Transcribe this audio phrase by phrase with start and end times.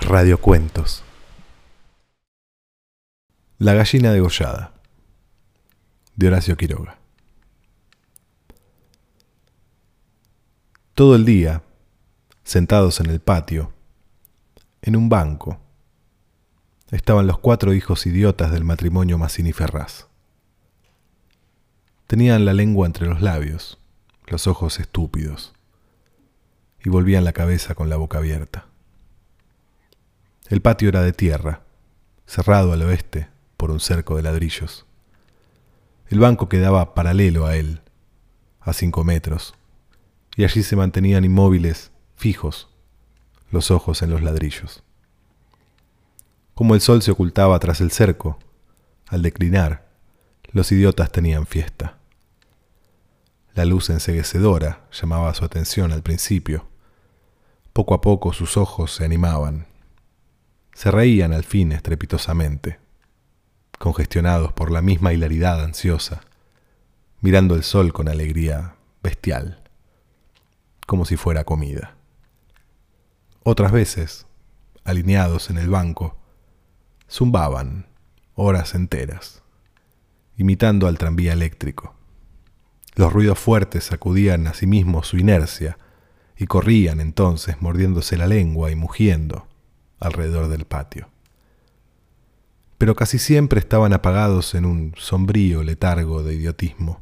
[0.00, 1.02] Radiocuentos.
[3.58, 4.74] La gallina degollada.
[6.14, 6.98] De Horacio Quiroga.
[10.94, 11.62] Todo el día,
[12.44, 13.72] sentados en el patio,
[14.82, 15.58] en un banco,
[16.90, 20.06] estaban los cuatro hijos idiotas del matrimonio Massini Ferraz.
[22.06, 23.78] Tenían la lengua entre los labios,
[24.26, 25.55] los ojos estúpidos,
[26.86, 28.68] y volvían la cabeza con la boca abierta.
[30.48, 31.62] El patio era de tierra,
[32.26, 34.86] cerrado al oeste por un cerco de ladrillos.
[36.06, 37.80] El banco quedaba paralelo a él,
[38.60, 39.56] a cinco metros,
[40.36, 42.68] y allí se mantenían inmóviles, fijos,
[43.50, 44.84] los ojos en los ladrillos.
[46.54, 48.38] Como el sol se ocultaba tras el cerco,
[49.08, 49.88] al declinar,
[50.52, 51.98] los idiotas tenían fiesta.
[53.54, 56.68] La luz enseguecedora llamaba su atención al principio.
[57.76, 59.66] Poco a poco sus ojos se animaban.
[60.72, 62.78] Se reían al fin estrepitosamente,
[63.78, 66.22] congestionados por la misma hilaridad ansiosa,
[67.20, 69.62] mirando el sol con alegría bestial,
[70.86, 71.96] como si fuera comida.
[73.42, 74.26] Otras veces,
[74.84, 76.16] alineados en el banco,
[77.10, 77.88] zumbaban
[78.36, 79.42] horas enteras,
[80.38, 81.94] imitando al tranvía eléctrico.
[82.94, 85.76] Los ruidos fuertes sacudían a sí mismos su inercia
[86.36, 89.46] y corrían entonces mordiéndose la lengua y mugiendo
[89.98, 91.08] alrededor del patio.
[92.78, 97.00] Pero casi siempre estaban apagados en un sombrío letargo de idiotismo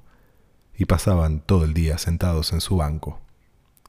[0.76, 3.20] y pasaban todo el día sentados en su banco,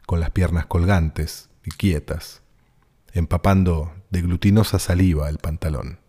[0.08, 2.42] con las piernas colgantes y quietas,
[3.14, 6.00] empapando de glutinosa saliva el pantalón.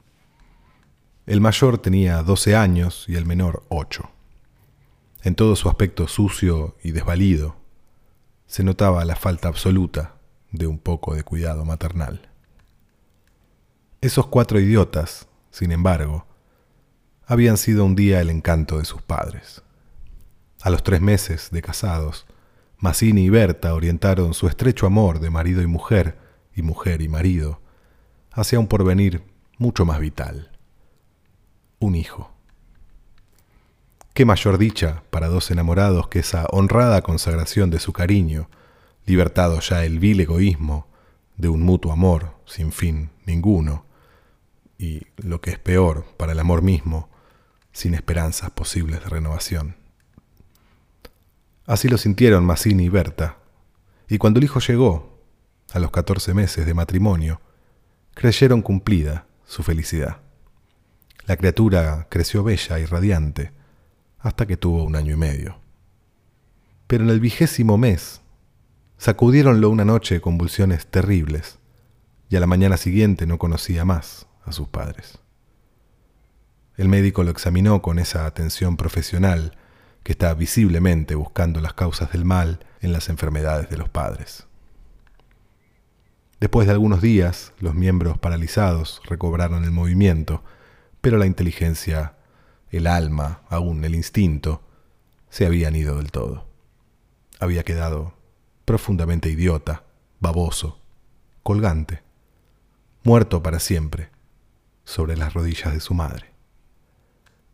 [1.26, 4.10] El mayor tenía doce años y el menor ocho.
[5.22, 7.56] En todo su aspecto sucio y desvalido
[8.46, 10.14] se notaba la falta absoluta
[10.52, 12.28] de un poco de cuidado maternal.
[14.00, 16.26] Esos cuatro idiotas, sin embargo,
[17.26, 19.62] habían sido un día el encanto de sus padres.
[20.62, 22.26] A los tres meses de casados,
[22.78, 26.18] Mazzini y Berta orientaron su estrecho amor de marido y mujer,
[26.54, 27.60] y mujer y marido,
[28.32, 29.22] hacia un porvenir
[29.58, 30.52] mucho más vital.
[31.78, 32.35] Un hijo.
[34.16, 38.48] Qué mayor dicha para dos enamorados que esa honrada consagración de su cariño,
[39.04, 40.88] libertado ya el vil egoísmo
[41.36, 43.84] de un mutuo amor sin fin ninguno,
[44.78, 47.10] y lo que es peor para el amor mismo,
[47.72, 49.76] sin esperanzas posibles de renovación.
[51.66, 53.36] Así lo sintieron Mazzini y Berta,
[54.08, 55.20] y cuando el hijo llegó,
[55.74, 57.42] a los catorce meses de matrimonio,
[58.14, 60.22] creyeron cumplida su felicidad.
[61.26, 63.55] La criatura creció bella y radiante,
[64.26, 65.56] hasta que tuvo un año y medio.
[66.88, 68.22] Pero en el vigésimo mes,
[68.98, 71.60] sacudieronlo una noche convulsiones terribles,
[72.28, 75.20] y a la mañana siguiente no conocía más a sus padres.
[76.76, 79.56] El médico lo examinó con esa atención profesional
[80.02, 84.48] que está visiblemente buscando las causas del mal en las enfermedades de los padres.
[86.40, 90.42] Después de algunos días, los miembros paralizados recobraron el movimiento,
[91.00, 92.15] pero la inteligencia
[92.70, 94.62] el alma, aún el instinto,
[95.30, 96.46] se habían ido del todo.
[97.38, 98.14] Había quedado
[98.64, 99.84] profundamente idiota,
[100.20, 100.80] baboso,
[101.42, 102.02] colgante,
[103.04, 104.10] muerto para siempre,
[104.84, 106.32] sobre las rodillas de su madre.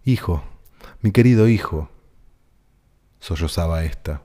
[0.05, 0.43] Hijo,
[1.01, 1.91] mi querido hijo,
[3.21, 4.23] sollozaba ésta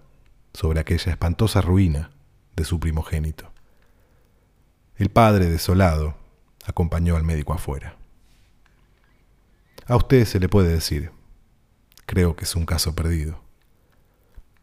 [0.53, 2.11] sobre aquella espantosa ruina
[2.55, 3.51] de su primogénito.
[4.95, 6.15] El padre, desolado,
[6.65, 7.96] acompañó al médico afuera.
[9.87, 11.11] A usted se le puede decir,
[12.05, 13.41] creo que es un caso perdido.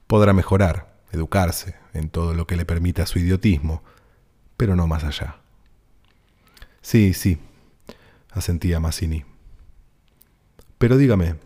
[0.07, 3.83] Podrá mejorar, educarse en todo lo que le permita su idiotismo,
[4.59, 5.37] pero no más allá.
[6.83, 7.39] Sí, sí,
[8.33, 9.25] asentía Mazzini.
[10.77, 11.37] Pero dígame,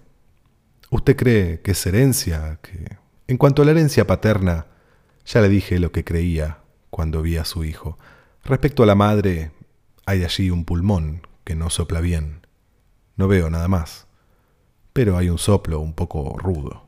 [0.91, 2.59] ¿usted cree que es herencia?
[2.61, 2.97] Que...
[3.28, 4.67] En cuanto a la herencia paterna,
[5.25, 7.97] ya le dije lo que creía cuando vi a su hijo.
[8.43, 9.53] Respecto a la madre,
[10.05, 12.48] hay allí un pulmón que no sopla bien.
[13.19, 14.06] No veo nada más.
[14.94, 16.85] Pero hay un soplo un poco rudo.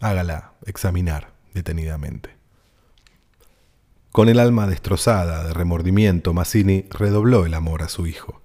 [0.00, 2.30] Hágala examinar detenidamente.
[4.12, 8.40] Con el alma destrozada de remordimiento, Mazzini redobló el amor a su hijo,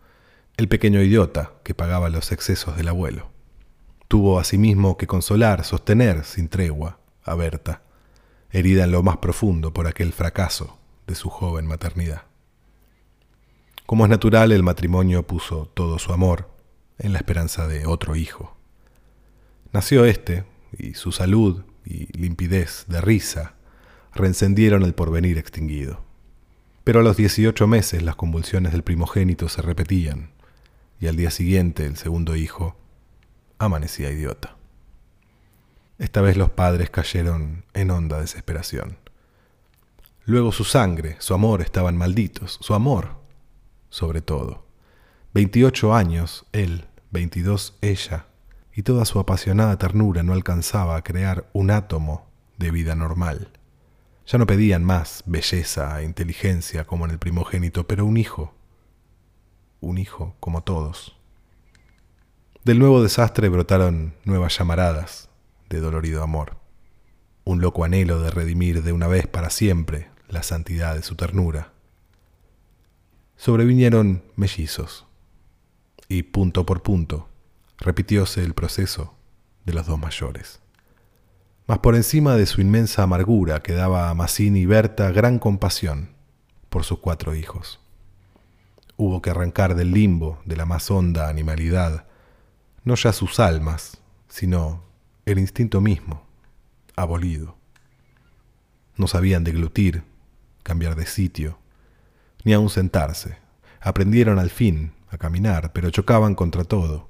[0.57, 3.29] el pequeño idiota que pagaba los excesos del abuelo.
[4.07, 7.83] Tuvo asimismo que consolar, sostener sin tregua a Berta,
[8.49, 12.23] herida en lo más profundo por aquel fracaso de su joven maternidad.
[13.85, 16.50] Como es natural, el matrimonio puso todo su amor
[17.01, 18.55] en la esperanza de otro hijo.
[19.73, 20.45] Nació este,
[20.77, 23.55] y su salud y limpidez de risa
[24.13, 26.03] reencendieron el porvenir extinguido.
[26.83, 30.31] Pero a los 18 meses las convulsiones del primogénito se repetían,
[30.99, 32.75] y al día siguiente el segundo hijo
[33.57, 34.55] amanecía idiota.
[35.97, 38.97] Esta vez los padres cayeron en honda desesperación.
[40.25, 43.15] Luego su sangre, su amor estaban malditos, su amor,
[43.89, 44.65] sobre todo.
[45.33, 48.25] Veintiocho años, él, veintidós ella,
[48.73, 52.27] y toda su apasionada ternura no alcanzaba a crear un átomo
[52.57, 53.49] de vida normal.
[54.25, 58.53] Ya no pedían más belleza e inteligencia como en el primogénito, pero un hijo,
[59.81, 61.17] un hijo como todos.
[62.63, 65.29] Del nuevo desastre brotaron nuevas llamaradas
[65.69, 66.57] de dolorido amor,
[67.43, 71.73] un loco anhelo de redimir de una vez para siempre la santidad de su ternura.
[73.35, 75.07] Sobrevinieron mellizos,
[76.11, 77.29] y punto por punto
[77.77, 79.15] repitióse el proceso
[79.63, 80.59] de los dos mayores.
[81.67, 86.09] Mas por encima de su inmensa amargura quedaba a Mazzini y Berta gran compasión
[86.69, 87.79] por sus cuatro hijos.
[88.97, 92.07] Hubo que arrancar del limbo de la más honda animalidad,
[92.83, 94.83] no ya sus almas, sino
[95.25, 96.27] el instinto mismo,
[96.97, 97.55] abolido.
[98.97, 100.03] No sabían deglutir,
[100.61, 101.57] cambiar de sitio,
[102.43, 103.37] ni aun sentarse.
[103.79, 107.09] Aprendieron al fin a caminar, pero chocaban contra todo,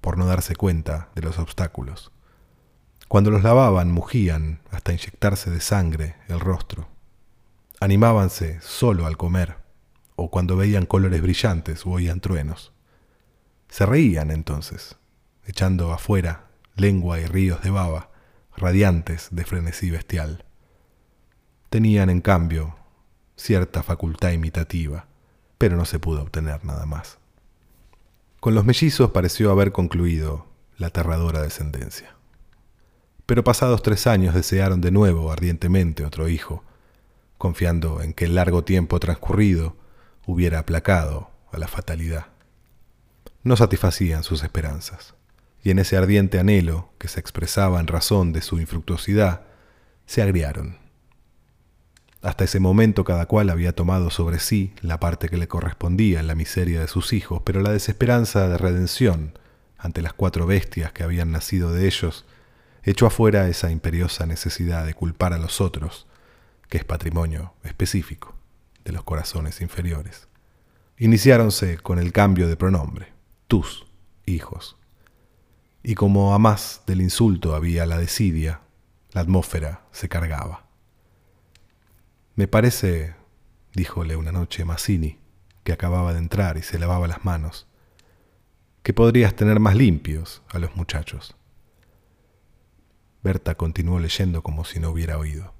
[0.00, 2.10] por no darse cuenta de los obstáculos.
[3.08, 6.88] Cuando los lavaban, mugían hasta inyectarse de sangre el rostro.
[7.78, 9.56] Animábanse solo al comer
[10.16, 12.72] o cuando veían colores brillantes o oían truenos.
[13.68, 14.96] Se reían entonces,
[15.46, 16.46] echando afuera
[16.76, 18.10] lengua y ríos de baba,
[18.56, 20.44] radiantes de frenesí bestial.
[21.70, 22.76] Tenían, en cambio,
[23.36, 25.06] cierta facultad imitativa,
[25.58, 27.18] pero no se pudo obtener nada más.
[28.42, 32.16] Con los mellizos pareció haber concluido la aterradora descendencia.
[33.24, 36.64] Pero pasados tres años desearon de nuevo ardientemente otro hijo,
[37.38, 39.76] confiando en que el largo tiempo transcurrido
[40.26, 42.26] hubiera aplacado a la fatalidad.
[43.44, 45.14] No satisfacían sus esperanzas,
[45.62, 49.42] y en ese ardiente anhelo que se expresaba en razón de su infructuosidad,
[50.06, 50.81] se agriaron.
[52.22, 56.28] Hasta ese momento cada cual había tomado sobre sí la parte que le correspondía en
[56.28, 59.36] la miseria de sus hijos, pero la desesperanza de redención
[59.76, 62.24] ante las cuatro bestias que habían nacido de ellos
[62.84, 66.06] echó afuera esa imperiosa necesidad de culpar a los otros,
[66.68, 68.36] que es patrimonio específico
[68.84, 70.28] de los corazones inferiores.
[70.98, 73.12] Iniciáronse con el cambio de pronombre,
[73.48, 73.84] tus
[74.26, 74.76] hijos.
[75.82, 78.60] Y como a más del insulto había la desidia,
[79.10, 80.71] la atmósfera se cargaba.
[82.34, 83.14] Me parece,
[83.74, 85.18] díjole una noche Mazzini,
[85.64, 87.68] que acababa de entrar y se lavaba las manos,
[88.82, 91.36] que podrías tener más limpios a los muchachos.
[93.22, 95.52] Berta continuó leyendo como si no hubiera oído.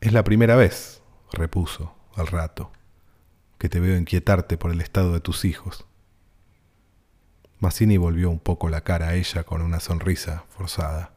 [0.00, 1.02] Es la primera vez,
[1.32, 2.72] repuso al rato,
[3.58, 5.86] que te veo inquietarte por el estado de tus hijos.
[7.58, 11.14] Mazzini volvió un poco la cara a ella con una sonrisa forzada.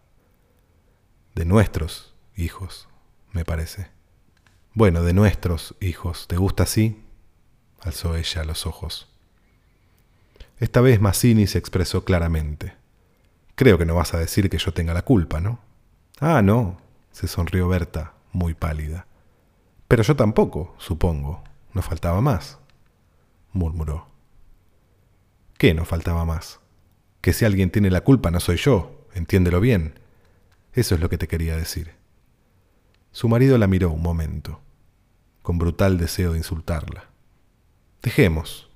[1.36, 2.90] De nuestros hijos,
[3.32, 3.95] me parece.
[4.76, 6.28] Bueno, de nuestros hijos.
[6.28, 7.02] ¿Te gusta así?
[7.80, 9.08] alzó ella los ojos.
[10.60, 12.74] Esta vez Mazzini se expresó claramente.
[13.56, 15.60] Creo que no vas a decir que yo tenga la culpa, ¿no?
[16.20, 16.76] Ah, no,
[17.14, 19.08] se sonrió Berta, muy pálida.
[19.88, 21.42] Pero yo tampoco, supongo.
[21.74, 22.60] No faltaba más,
[23.54, 24.08] murmuró.
[25.58, 26.60] ¿Qué no faltaba más?
[27.22, 30.02] Que si alguien tiene la culpa no soy yo, entiéndelo bien.
[30.74, 31.94] Eso es lo que te quería decir.
[33.14, 34.60] Su marido la miró un momento,
[35.46, 37.06] con brutal deseo de insultarla.
[38.02, 38.68] Dejemos,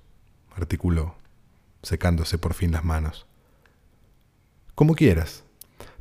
[0.55, 1.15] articuló,
[1.81, 3.25] secándose por fin las manos.
[4.75, 5.43] Como quieras,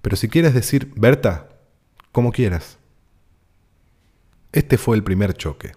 [0.02, 1.48] pero si quieres decir, Berta,
[2.12, 2.76] como quieras.
[4.52, 5.72] Este fue el primer choque,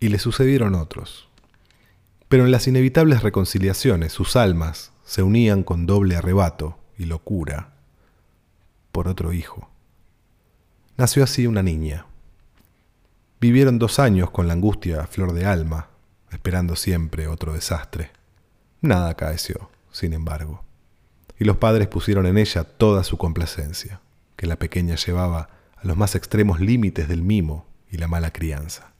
[0.00, 1.28] y le sucedieron otros.
[2.28, 7.74] Pero en las inevitables reconciliaciones sus almas se unían con doble arrebato y locura
[8.90, 9.70] por otro hijo.
[10.96, 12.06] Nació así una niña.
[13.40, 15.88] Vivieron dos años con la angustia a flor de alma,
[16.30, 18.10] esperando siempre otro desastre.
[18.80, 20.64] Nada acaeció, sin embargo,
[21.38, 24.00] y los padres pusieron en ella toda su complacencia,
[24.36, 28.92] que la pequeña llevaba a los más extremos límites del mimo y la mala crianza.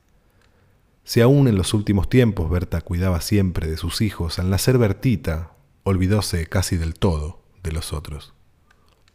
[1.05, 5.52] Si aún en los últimos tiempos Berta cuidaba siempre de sus hijos, al nacer Bertita
[5.85, 8.35] olvidóse casi del todo de los otros.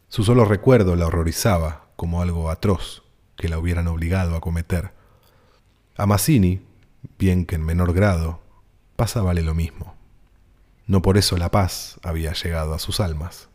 [0.08, 3.02] Su solo recuerdo la horrorizaba como algo atroz
[3.36, 4.92] que la hubieran obligado a cometer.
[6.02, 6.60] A Mazzini,
[7.16, 8.40] bien que en menor grado,
[8.96, 9.94] pasábale lo mismo.
[10.88, 13.48] No por eso la paz había llegado a sus almas.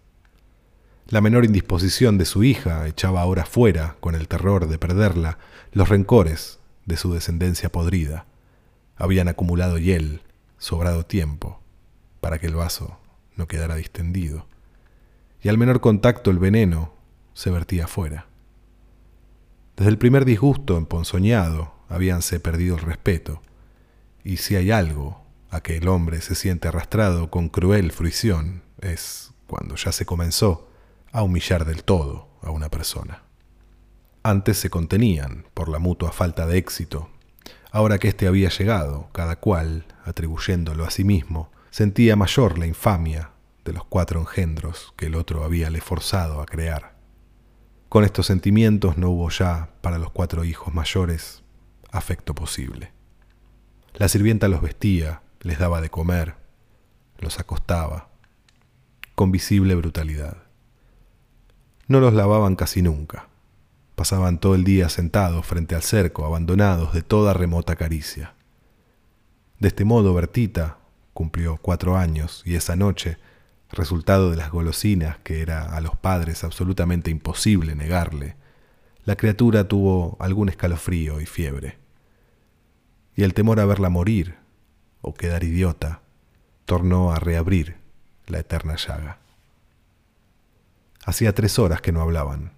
[1.10, 5.40] La menor indisposición de su hija echaba ahora fuera, con el terror de perderla,
[5.74, 8.28] los rencores de su descendencia podrida.
[8.96, 10.22] Habían acumulado hiel,
[10.58, 11.60] sobrado tiempo,
[12.22, 12.98] para que el vaso
[13.36, 14.48] no quedara distendido.
[15.42, 16.94] Y al menor contacto el veneno
[17.34, 18.28] se vertía afuera.
[19.76, 23.42] Desde el primer disgusto emponzoñado habíanse perdido el respeto,
[24.24, 29.32] y si hay algo a que el hombre se siente arrastrado con cruel fruición es
[29.48, 30.70] cuando ya se comenzó
[31.12, 33.24] a humillar del todo a una persona.
[34.24, 37.10] Antes se contenían por la mutua falta de éxito.
[37.72, 43.32] Ahora que éste había llegado, cada cual, atribuyéndolo a sí mismo, sentía mayor la infamia
[43.64, 46.98] de los cuatro engendros que el otro habíale forzado a crear.
[47.90, 51.44] Con estos sentimientos no hubo ya, para los cuatro hijos mayores,
[51.92, 52.92] afecto posible.
[53.94, 56.36] La sirvienta los vestía, les daba de comer,
[57.18, 58.10] los acostaba,
[59.16, 60.38] con visible brutalidad.
[61.88, 63.30] No los lavaban casi nunca.
[63.96, 68.36] Pasaban todo el día sentados frente al cerco, abandonados de toda remota caricia.
[69.60, 70.78] De este modo, Bertita
[71.14, 73.18] cumplió cuatro años y esa noche,
[73.72, 78.36] resultado de las golosinas que era a los padres absolutamente imposible negarle,
[79.08, 81.78] la criatura tuvo algún escalofrío y fiebre.
[83.16, 84.36] Y el temor a verla morir
[85.00, 86.02] o quedar idiota
[86.66, 87.78] tornó a reabrir
[88.26, 89.20] la eterna llaga.
[91.06, 92.52] Hacía tres horas que no hablaban,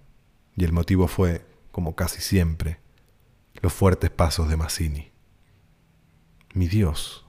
[0.56, 2.80] y el motivo fue, como casi siempre,
[3.62, 5.12] los fuertes pasos de Mazzini.
[6.52, 7.24] Mi Dios,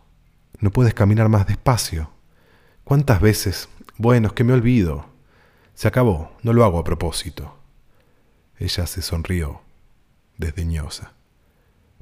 [0.57, 2.09] no puedes caminar más despacio.
[2.83, 3.69] ¿Cuántas veces?
[3.97, 5.05] Bueno, es que me olvido.
[5.75, 7.61] Se acabó, no lo hago a propósito.
[8.62, 9.62] Ella se sonrió,
[10.38, 11.13] desdeñosa.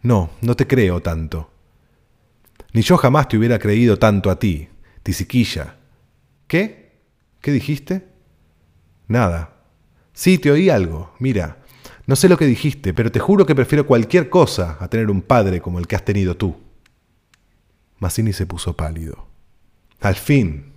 [0.02, 1.50] No, no te creo tanto.
[2.74, 4.68] Ni yo jamás te hubiera creído tanto a ti,
[5.02, 5.78] tisiquilla.
[6.48, 7.00] ¿Qué?
[7.40, 8.10] ¿Qué dijiste?
[9.08, 9.54] Nada.
[10.12, 11.14] Sí, te oí algo.
[11.20, 11.64] Mira,
[12.08, 15.22] no sé lo que dijiste, pero te juro que prefiero cualquier cosa a tener un
[15.22, 16.58] padre como el que has tenido tú.
[18.00, 19.30] Mazzini se puso pálido.
[20.02, 20.74] Al fin,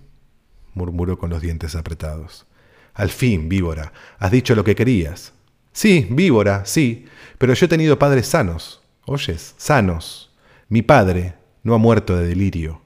[0.75, 2.47] murmuró con los dientes apretados.
[2.93, 5.33] Al fin, víbora, has dicho lo que querías.
[5.73, 7.05] Sí, víbora, sí,
[7.37, 8.81] pero yo he tenido padres sanos.
[9.05, 9.55] ¿Oyes?
[9.57, 10.31] Sanos.
[10.69, 12.81] Mi padre, no ha muerto de delirio.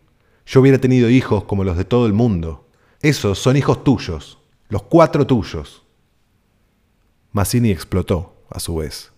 [0.45, 2.67] Yo hubiera tenido hijos como los de todo el mundo.
[3.01, 4.39] Esos son hijos tuyos,
[4.69, 5.83] los cuatro tuyos.
[7.33, 9.11] Mazzini explotó, a su vez.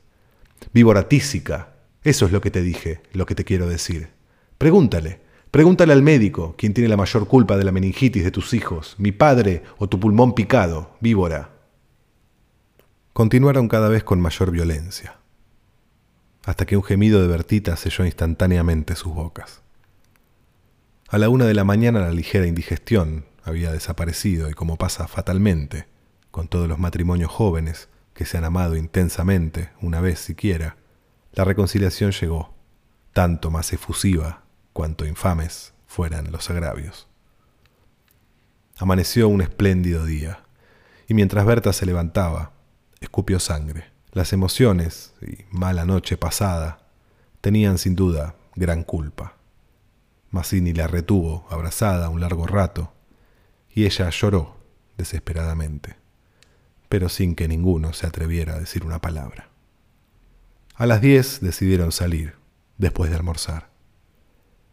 [0.74, 4.10] Víbora tísica, eso es lo que te dije, lo que te quiero decir.
[4.58, 5.22] Pregúntale,
[5.52, 9.12] pregúntale al médico, quien tiene la mayor culpa de la meningitis de tus hijos, mi
[9.12, 11.59] padre o tu pulmón picado, víbora.
[13.14, 15.20] Continuaron cada vez con mayor violencia
[16.50, 19.62] hasta que un gemido de Bertita selló instantáneamente sus bocas.
[21.08, 25.88] A la una de la mañana la ligera indigestión había desaparecido y como pasa fatalmente
[26.32, 30.78] con todos los matrimonios jóvenes que se han amado intensamente una vez siquiera,
[31.34, 32.54] la reconciliación llegó,
[33.14, 37.08] tanto más efusiva cuanto infames fueran los agravios.
[38.78, 40.42] Amaneció un espléndido día,
[41.08, 42.54] y mientras Berta se levantaba,
[43.02, 43.86] escupió sangre.
[44.12, 46.80] Las emociones y mala noche pasada
[47.42, 49.36] tenían sin duda gran culpa.
[50.32, 52.94] Mazzini la retuvo abrazada un largo rato
[53.74, 54.58] y ella lloró
[54.98, 55.96] desesperadamente,
[56.90, 59.50] pero sin que ninguno se atreviera a decir una palabra.
[60.76, 62.36] A las diez decidieron salir,
[62.78, 63.70] después de almorzar.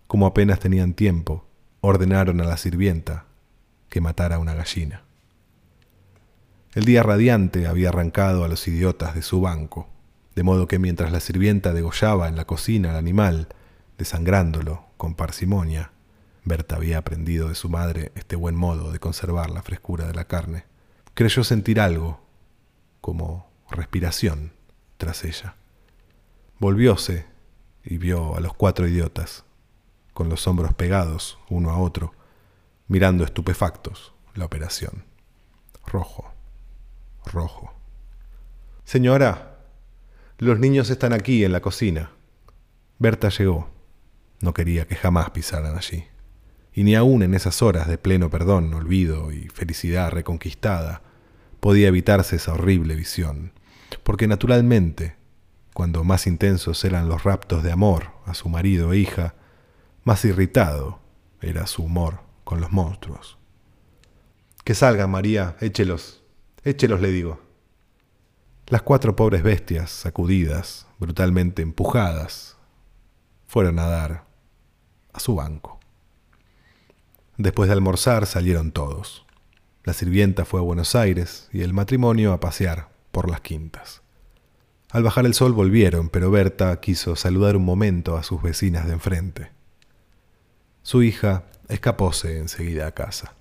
[0.06, 1.46] Como apenas tenían tiempo,
[1.80, 3.26] ordenaron a la sirvienta
[3.88, 5.05] que matara una gallina.
[6.76, 9.88] El día radiante había arrancado a los idiotas de su banco,
[10.34, 13.48] de modo que mientras la sirvienta degollaba en la cocina al animal,
[13.96, 15.92] desangrándolo con parsimonia,
[16.44, 20.26] Berta había aprendido de su madre este buen modo de conservar la frescura de la
[20.26, 20.66] carne.
[21.14, 22.20] Creyó sentir algo,
[23.00, 24.52] como respiración,
[24.98, 25.56] tras ella.
[26.58, 27.24] Volvióse
[27.84, 29.44] y vio a los cuatro idiotas,
[30.12, 32.12] con los hombros pegados uno a otro,
[32.86, 35.06] mirando estupefactos la operación.
[35.86, 36.35] Rojo,
[37.26, 37.72] rojo.
[38.84, 39.58] Señora,
[40.38, 42.10] los niños están aquí en la cocina.
[42.98, 43.70] Berta llegó.
[44.40, 46.04] No quería que jamás pisaran allí.
[46.72, 51.02] Y ni aun en esas horas de pleno perdón, olvido y felicidad reconquistada,
[51.60, 53.52] podía evitarse esa horrible visión,
[54.02, 55.16] porque naturalmente,
[55.72, 59.34] cuando más intensos eran los raptos de amor a su marido e hija,
[60.04, 61.00] más irritado
[61.40, 63.38] era su humor con los monstruos.
[64.64, 66.22] Que salgan, María, échelos,
[66.66, 67.38] Échelos, le digo.
[68.66, 72.56] Las cuatro pobres bestias, sacudidas, brutalmente empujadas,
[73.46, 74.24] fueron a dar
[75.12, 75.78] a su banco.
[77.36, 79.24] Después de almorzar salieron todos.
[79.84, 84.02] La sirvienta fue a Buenos Aires y el matrimonio a pasear por las quintas.
[84.90, 88.94] Al bajar el sol volvieron, pero Berta quiso saludar un momento a sus vecinas de
[88.94, 89.52] enfrente.
[90.82, 93.34] Su hija escapóse enseguida a casa.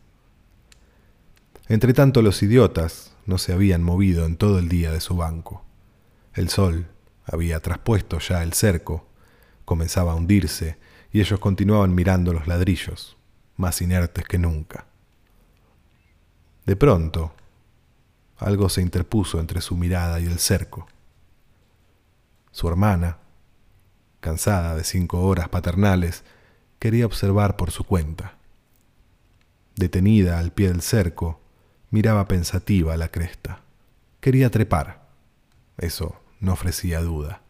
[1.67, 5.63] Entretanto los idiotas no se habían movido en todo el día de su banco.
[6.33, 6.87] El sol
[7.25, 9.07] había traspuesto ya el cerco,
[9.65, 10.77] comenzaba a hundirse,
[11.11, 13.17] y ellos continuaban mirando los ladrillos,
[13.55, 14.85] más inertes que nunca.
[16.65, 17.33] De pronto,
[18.37, 20.87] algo se interpuso entre su mirada y el cerco.
[22.51, 23.17] Su hermana,
[24.19, 26.23] cansada de cinco horas paternales,
[26.79, 28.35] quería observar por su cuenta.
[29.75, 31.39] Detenida al pie del cerco,
[31.89, 33.61] miraba pensativa la cresta.
[34.19, 35.07] Quería trepar.
[35.77, 37.41] Eso no ofrecía duda.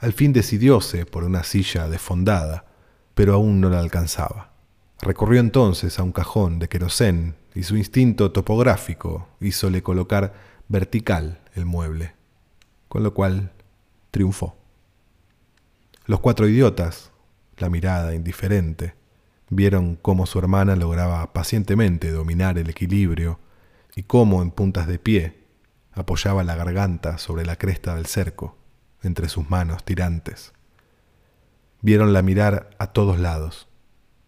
[0.00, 2.66] Al fin decidióse por una silla desfondada,
[3.14, 4.52] pero aún no la alcanzaba.
[5.00, 10.34] Recorrió entonces a un cajón de querosén y su instinto topográfico hízole colocar
[10.68, 12.14] vertical el mueble,
[12.88, 13.52] con lo cual
[14.10, 14.56] triunfó.
[16.04, 17.10] Los cuatro idiotas,
[17.56, 18.94] la mirada indiferente,
[19.48, 23.38] vieron cómo su hermana lograba pacientemente dominar el equilibrio
[23.94, 25.44] y cómo en puntas de pie
[25.92, 28.58] apoyaba la garganta sobre la cresta del cerco,
[29.02, 30.52] entre sus manos tirantes.
[31.80, 33.68] Vieronla mirar a todos lados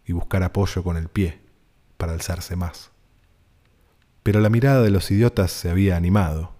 [0.06, 1.40] y buscar apoyo con el pie
[1.96, 2.90] para alzarse más.
[4.22, 6.54] Pero la mirada de los idiotas se había animado.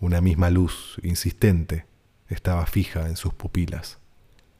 [0.00, 1.86] Una misma luz insistente
[2.28, 4.01] estaba fija en sus pupilas.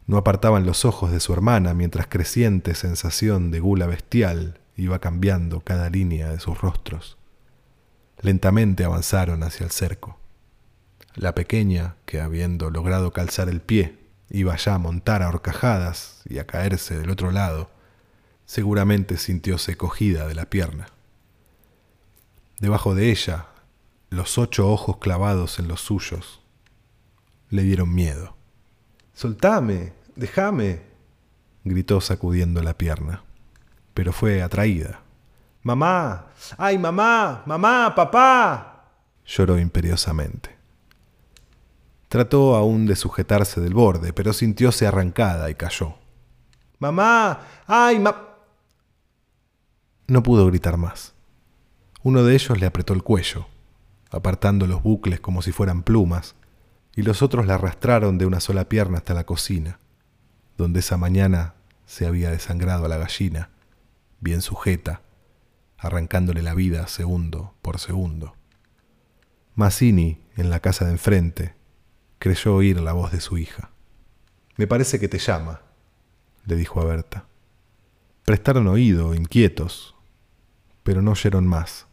[0.07, 5.61] No apartaban los ojos de su hermana mientras creciente sensación de gula bestial iba cambiando
[5.61, 7.19] cada línea de sus rostros.
[8.21, 10.19] Lentamente avanzaron hacia el cerco.
[11.15, 13.99] La pequeña, que habiendo logrado calzar el pie,
[14.31, 17.71] iba ya a montar a horcajadas y a caerse del otro lado,
[18.47, 20.87] seguramente sintióse cogida de la pierna.
[22.61, 23.47] Debajo de ella,
[24.09, 26.41] los ocho ojos clavados en los suyos
[27.51, 28.37] le dieron miedo.
[29.15, 30.83] Soltame, déjame,
[31.65, 33.23] gritó sacudiendo la pierna,
[33.95, 35.03] pero fue atraída
[35.65, 36.27] Mamá,
[36.59, 38.85] ay mamá, mamá, papá,
[39.25, 40.51] lloró imperiosamente.
[42.09, 45.95] Trató aún de sujetarse del borde, pero sintióse arrancada y cayó.
[46.81, 48.31] Mamá, ay, ma...
[50.09, 51.15] No pudo gritar más.
[52.03, 53.47] Uno de ellos le apretó el cuello,
[54.11, 56.35] apartando los bucles como si fueran plumas,
[56.95, 59.79] y los otros la arrastraron de una sola pierna hasta la cocina,
[60.57, 61.55] donde esa mañana
[61.87, 63.51] se había desangrado a la gallina,
[64.21, 65.03] bien sujeta,
[65.79, 68.37] arrancándole la vida segundo por segundo.
[69.55, 71.55] Mazzini, en la casa de enfrente,
[72.19, 73.71] creyó oír la voz de su hija.
[74.57, 75.61] Me parece que te llama,
[76.47, 77.27] le dijo a Berta.
[78.25, 79.95] Prestaron oído, inquietos,
[80.83, 81.87] pero no oyeron más.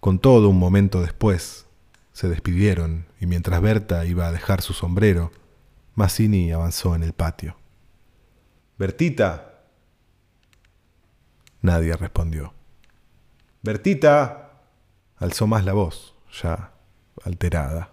[0.00, 1.66] Con todo, un momento después,
[2.14, 5.32] se despidieron y mientras Berta iba a dejar su sombrero,
[5.94, 7.56] Mazzini avanzó en el patio.
[8.78, 9.50] Bertita,
[11.60, 12.52] Nadie respondió.
[13.62, 14.60] Bertita.
[15.16, 16.74] alzó más la voz, ya
[17.24, 17.90] alterada.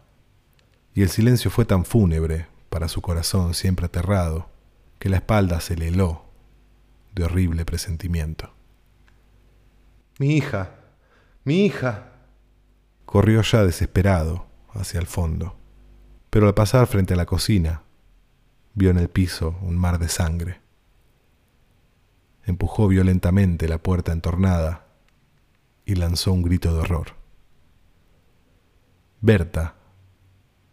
[0.94, 4.50] Y el silencio fue tan fúnebre para su corazón siempre aterrado,
[5.00, 6.26] que la espalda se le heló
[7.16, 8.54] de horrible presentimiento.
[10.20, 10.72] Mi hija,
[11.46, 12.11] mi hija.
[13.12, 15.58] Corrió ya desesperado hacia el fondo,
[16.30, 17.84] pero al pasar frente a la cocina,
[18.74, 20.62] vio en el piso un mar de sangre
[22.44, 24.86] empujó violentamente la puerta entornada
[25.86, 27.16] y lanzó un grito de horror.
[29.22, 29.76] Berta,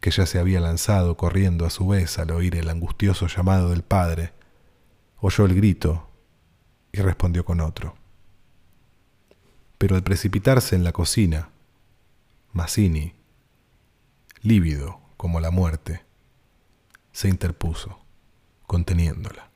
[0.01, 3.83] que ya se había lanzado corriendo a su vez al oír el angustioso llamado del
[3.83, 4.33] padre,
[5.19, 6.09] oyó el grito
[6.93, 7.97] y respondió con otro.
[9.77, 11.51] Pero al precipitarse en la cocina,
[12.53, 13.15] Mazzini,
[14.43, 16.05] lívido como la muerte,
[17.13, 17.99] se interpuso,
[18.67, 19.51] conteniéndola.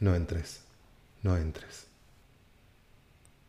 [0.00, 0.68] No entres
[1.22, 1.88] no entres.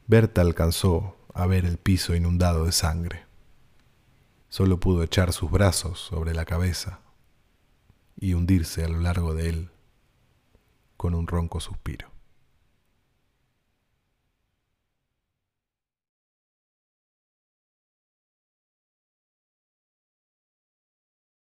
[0.07, 3.25] Berta alcanzó a ver el piso inundado de sangre.
[4.49, 7.01] Solo pudo echar sus brazos sobre la cabeza
[8.19, 9.71] y hundirse a lo largo de él
[10.97, 12.11] con un ronco suspiro.